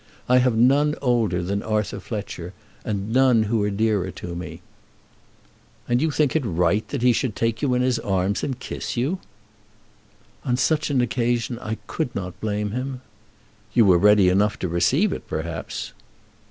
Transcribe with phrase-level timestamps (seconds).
[0.27, 2.53] I have none older than Arthur Fletcher,
[2.83, 4.61] and none who are dearer to me."
[5.87, 8.97] "And you think it right that he should take you in his arms and kiss
[8.97, 9.19] you?"
[10.43, 13.01] "On such an occasion I could not blame him."
[13.75, 15.93] "You were ready enough to receive it, perhaps."